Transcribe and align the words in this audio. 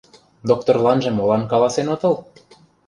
—Докторланже 0.49 1.09
молан 1.11 1.43
каласен 1.51 1.87
отыл? 1.93 2.13